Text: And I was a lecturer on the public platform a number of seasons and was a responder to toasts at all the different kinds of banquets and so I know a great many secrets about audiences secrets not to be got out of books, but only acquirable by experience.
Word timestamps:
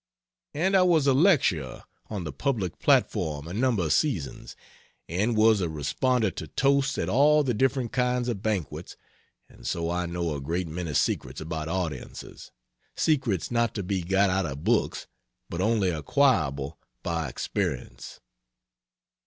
And 0.55 0.75
I 0.75 0.81
was 0.81 1.05
a 1.05 1.13
lecturer 1.13 1.83
on 2.09 2.23
the 2.23 2.31
public 2.33 2.79
platform 2.79 3.47
a 3.47 3.53
number 3.53 3.83
of 3.83 3.93
seasons 3.93 4.55
and 5.07 5.37
was 5.37 5.61
a 5.61 5.67
responder 5.67 6.33
to 6.37 6.47
toasts 6.47 6.97
at 6.97 7.07
all 7.07 7.43
the 7.43 7.53
different 7.53 7.91
kinds 7.91 8.27
of 8.27 8.41
banquets 8.41 8.97
and 9.47 9.67
so 9.67 9.91
I 9.91 10.07
know 10.07 10.33
a 10.33 10.41
great 10.41 10.67
many 10.67 10.95
secrets 10.95 11.39
about 11.39 11.67
audiences 11.67 12.51
secrets 12.95 13.51
not 13.51 13.75
to 13.75 13.83
be 13.83 14.01
got 14.01 14.31
out 14.31 14.47
of 14.47 14.63
books, 14.63 15.05
but 15.51 15.61
only 15.61 15.91
acquirable 15.91 16.79
by 17.03 17.29
experience. 17.29 18.19